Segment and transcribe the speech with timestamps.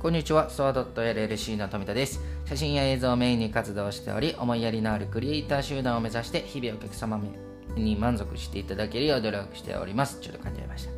[0.00, 2.22] こんにちは、ソワドット LLC の富田です。
[2.46, 7.20] 写真や映像をメインに活動しており、思いやりのあるクリエイター集団を目指して、日々お客様
[7.76, 10.18] に満足していただけるよう努力しております。
[10.22, 10.90] ちょっと感じました。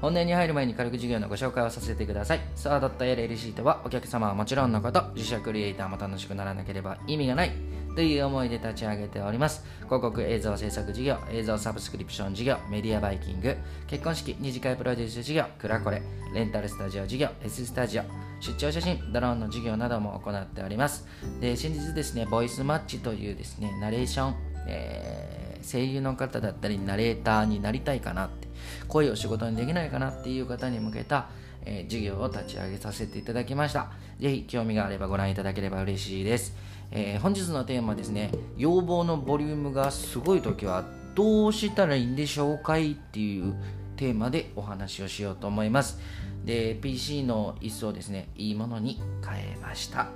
[0.00, 2.40] 本題に入る前に軽く授業のご紹介をさせてください。
[2.56, 7.52] ソワドット LLC とは、お客様はもちろんのこと、自社クリエイターも楽しくならなければ意味がない
[7.98, 9.64] という思いで立ち上げております。
[9.86, 13.56] 広告映像制作事業、映像サブスクリプション事業、メディアバイキング、
[13.88, 16.00] 結婚式二次会プロデュース事業、クラコレ、
[16.32, 18.04] レンタルスタジオ事業、S スタジオ、
[18.38, 21.08] 出張写真、ドローンの授業なども行っております。
[21.40, 24.34] で、先日ですね、ボイスマッチというですね、ナレーション、
[24.68, 28.46] えー、声優の方だったり、ナレーターになりたいかなって、
[28.86, 31.30] こういうお仕事にできないかなっていう方に向けた、
[31.64, 33.90] えー、授業を立ち上げさせていただきました。
[34.20, 36.54] ぜひ興味があればご覧いただければ嬉しいです。
[36.90, 42.92] えー、本日のテーマですね、要望のボリュームがすごい時はどうしたらいいんでしょうかい？
[42.92, 43.54] っていう
[43.96, 45.98] テーマでお話をしようと思います。
[46.44, 50.08] で PC の椅子をですねいいものに変えました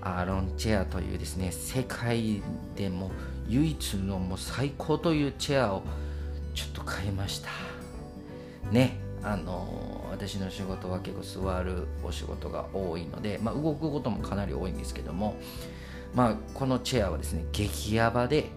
[0.00, 2.40] アーロンチェアというですね世界
[2.74, 3.10] でも
[3.46, 5.82] 唯一のもう最高というチェアを
[6.54, 7.50] ちょっと買いました
[8.70, 15.36] ねあの私の仕事は結構座るお仕事が多いので、まあ、動くこともかなり多いんですけども、
[16.14, 18.50] まあ、このチェアはですね激ヤバで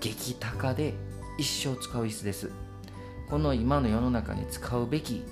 [0.00, 0.92] 激高で
[1.38, 2.50] 一生使う椅子です。
[3.30, 5.24] この今の世の中に使うべき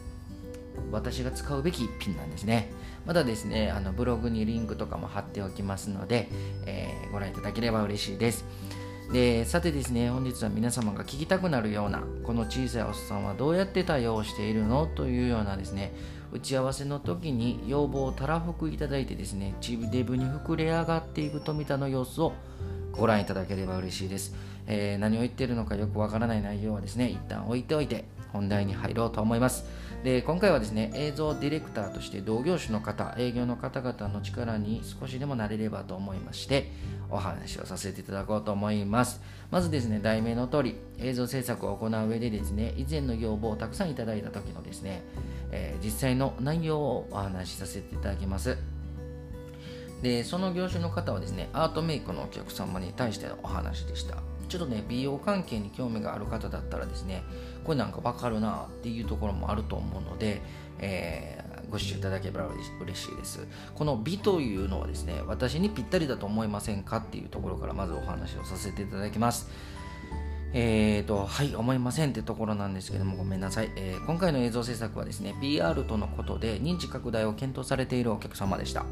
[0.90, 2.70] 私が使うべきピンなんですね。
[3.04, 6.28] またですねあのブログにリンクとかも貼っておきますので、
[6.66, 8.46] えー、ご覧いただければ嬉しいです。
[9.12, 15.92] でさてですね本日は皆様が聞きたくなるようなこの小さいおっさんはどうやって対応しているのというようなですね
[16.32, 22.32] 打ち合わせの時に要望をたらふくいただいてですねチビデブに膨れ上がっていく富田の様子を
[22.92, 24.34] ご覧いただければ嬉しいです、
[24.66, 28.06] えー、何を言ってるのかよくわからない内容はですね一旦置いておいて。
[28.32, 29.64] 本題に入ろうと思います。
[30.02, 36.72] で今回はですね映像ディレクターとして同業種の方営業の方々の力に少しでもなれればと思いまして
[37.08, 39.20] お話をさせていただこうと思います。
[39.50, 45.02] まずですね題名の通り映像制作を行う上でですね以前の要望をたくさんいただいた時のですね、
[45.52, 48.56] えー、実際の内容をお話しさせていただきます。
[50.02, 54.16] でその業種の方はですねアートメイクのお客様に対してのお話でした。
[54.48, 57.22] ちょっとね美容関係に興味がある方だったらですね
[57.64, 60.40] これなんかわかるなっていうところもあると思うので、
[60.78, 62.46] えー、ご視聴いただければ
[62.80, 63.46] 嬉しいです。
[63.74, 69.48] この美というのはですね私にぴったりだと思いませんかっていうところからまずお話をさせていただきます。
[70.54, 78.84] えーと、はい、思いませんってところなんですけども、ごめんなさい、えー、今回の映像制作はですね、PR とのことで認知拡大を検討されているお客様でした。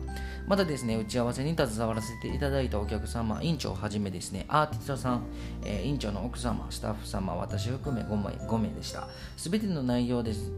[0.47, 5.23] またですね、打ち合わせに携わらせていただいたお客様、院長をはじめですね、アーティストさん、
[5.65, 9.09] えー、院長の奥様、スタッフ様、私含め 5, 名 ,5 名でした。
[9.37, 10.51] すべての内容です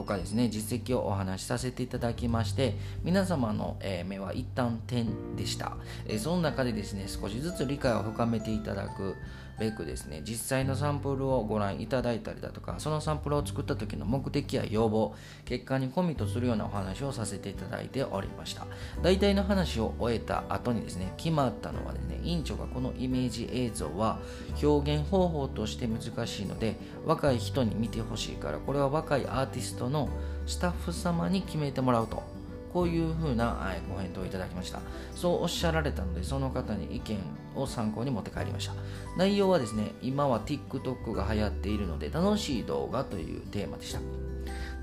[0.00, 9.16] とかですね実績をお話しさせていただきまして皆様の、えー、目は一旦点でした、えー、その中でですね少しずつ理解を深めていただく
[9.60, 18.66] べくですね実際のサンプルをご覧いただいたりだとかそのサンプルを作った時の目的や要望結果にコミットするようなお話をさせていただいておりました。
[19.02, 24.18] 大体の話を終えた後にですね決まったのはですね院長がこのイメージ映像は
[24.62, 30.08] 表現方法として難しいので若い人に見てほしいからこれは若いアーティストの
[30.46, 32.39] スタッフ様に決めてもらうと。
[32.72, 34.80] こういうふうなご返答をいただきました。
[35.14, 37.18] そうおっしゃられたので、その方に意見
[37.56, 38.74] を参考に持って帰りました。
[39.16, 44.00] 内容はですね、今は TikTok が流行っているので、楽しい動画というテーマでした。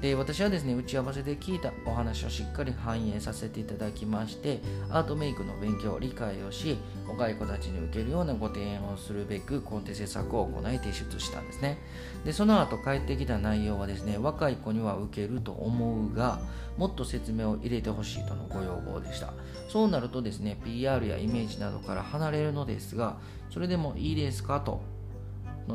[0.02, 4.60] で私はですね打ち合わせで聞いたお話をしっかり反映させていただきまして
[4.92, 6.78] アートメイクの勉強理解をし
[7.08, 11.78] 若い子たちに受けるようなご提案をするべくコンテ制作を行い提出したんですね。
[12.26, 16.40] でその後返ってきた内容はですね若い子には受けると思うが
[16.78, 19.34] もっと説明を入れてほしいとのご要望でした。
[19.68, 23.18] そうなるとですね PR やイメージなどから離れるのですが
[23.50, 24.82] それでもいいですかと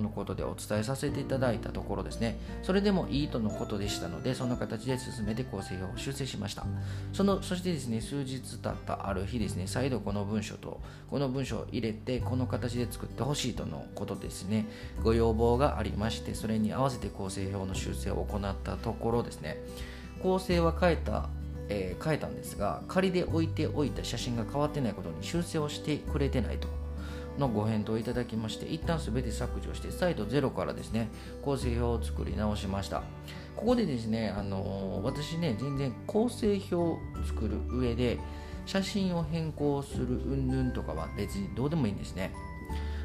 [0.00, 2.38] のことでお伝えさせていただいたところですね。
[2.62, 6.64] それでもいいとのことでしたのでその形で進めて構成を修正しました。
[7.12, 10.80] そのそしてですね数日経ったある日ですね再度この文書と
[11.10, 14.66] この文章を入れてこの形で作ってほしいとのことですね
[15.02, 19.58] ご要望がありましてそれに合わせて構成表の修正を行ったところですね。
[20.22, 21.28] 構成は変えた
[21.68, 26.81] えー、変えたんですが仮で置いておいた写真が変わってないことに修正をしてくれてないと。
[27.38, 31.08] のご返答いただきまして一旦すべて削除して再度ゼロからですね
[31.42, 33.02] 構成表を作り直しました。
[33.56, 38.18] ここでですね、あのー、私ね全然構成表を作る上で
[38.66, 42.32] 写真を変更する云々とかは別にどうでもいいんですね。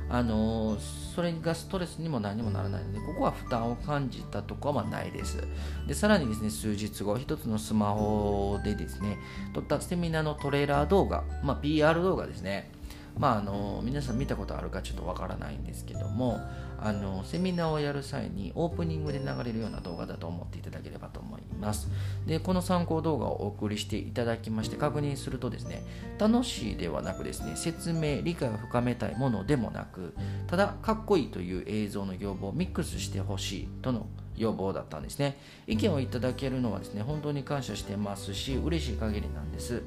[0.10, 5.44] あのそれがストレスにも何にもならないのでここは負担を感じたところはないです。
[5.86, 9.18] でさらにですね数日後一つのスマホでですね
[9.54, 12.72] 撮ったセミナーのトレーラー動画、まあ、PR 動画ですね。
[13.18, 16.40] まあ、あの皆さん見たことあるかちょっとわからないんですけども
[16.80, 21.90] あのセミナーをやる際にオープニングで流れるような動画だと思っていただければと思います。
[22.28, 25.84] でこの参考動画をお送りしていただきまして確認するとですね
[26.20, 30.14] 楽しいではなくですね説明理解を深めたいものでもなく
[30.46, 34.06] ただかっこいいという映像の要望をミックスしてほしいとの
[34.36, 35.36] 要望だったんですね。
[35.66, 39.82] 意見をいただけるのはですね本当に感謝してますし嬉しい限りなんです。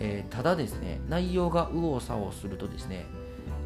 [0.00, 3.04] えー、ただですね内容が右往左往するとですね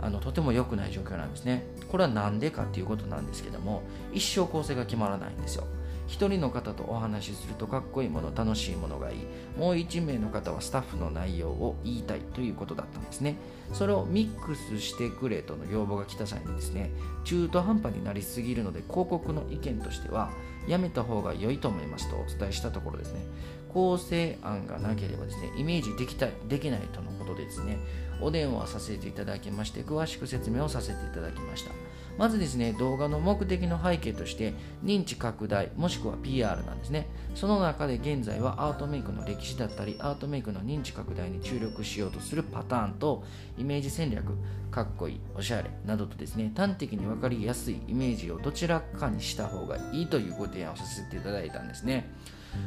[0.03, 1.65] あのとても良くない状況なんですね。
[1.89, 3.83] これは何でかっていうことなんですけども
[4.13, 5.65] 一生構成が決まらないんですよ。
[6.09, 9.19] 1人の方とお話しするとかっこいいもの楽しいものがいい。
[9.59, 13.37] もう1名の方はスタッフの内容を言いたいということだったんですね。
[13.73, 16.91] それをミックスしてくれとの要望が来た際にですね
[17.25, 20.31] 中途半端になりすぎるので広告の意見としては
[20.67, 23.21] やめた方が良いと思いますとお伝えしたところですね。
[23.69, 27.79] 構成案がなければですねイメージできたできないとのことでですね。
[28.21, 31.73] お電話させていただきまして詳しく説明をさせていただきました。
[32.17, 37.09] まずですね動画の目的の背景として認知拡大もしくは PR なんですね。
[37.35, 43.25] その中で現在はアートメイクの歴史だったりアートメイクの認知拡大に注力しようとするパターンと
[43.59, 44.25] イメージ戦略
[44.71, 52.09] かっこいいおしゃれなどとですね端的に分かりやすいイメージをどちらかにした方がいいというご提案をさせていただいたんですね。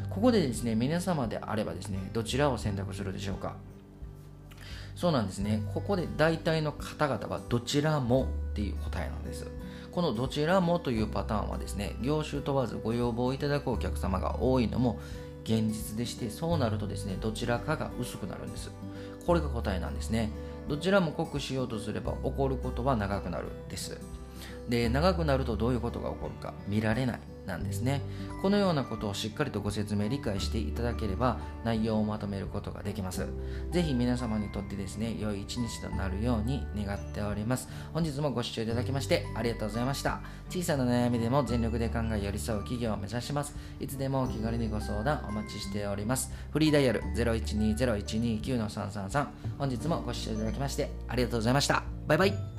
[0.10, 3.56] ここでですね皆様であればですねどちらを選択するでしょうか。
[4.98, 5.62] そうなんですね。
[5.76, 9.48] ここで大体の方々はどちらもっていう答えなんです。
[9.92, 15.00] このどちらもというパターンはですね業種問わずご要望いただくお客様が多いのも
[15.44, 18.72] 現実でしてそうなるとですねどちらかが薄くなるんです。
[19.28, 20.32] これが答えなんですね。
[20.68, 24.00] どちらも濃くしようとすれば起こることは長くなるです。
[24.69, 28.01] で長くなるとどういうことが起こるか見られないなんですね。
[28.42, 33.25] このようなことをしっかりとご説明理解していただければ内容をまとめることができます。
[33.72, 37.69] ぜひ皆様にとってですね良い一日となるように願っております。
[37.94, 40.19] 本日もご視聴いただきましてありがとうございました。
[40.50, 43.56] 小さな悩みでも全力で考え寄り添う企業を目指します。
[43.80, 46.31] いつでもお気軽にご相談お待ちしております。
[46.51, 51.84] フリーダイヤル0120-129-333本日もご視聴いただきましてありがとうございました。
[52.07, 52.56] バイバイ。